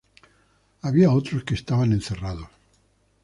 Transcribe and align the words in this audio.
Había 0.81 1.11
otros 1.11 1.43
que 1.43 1.53
estaban 1.53 1.91
encerrados. 1.93 2.47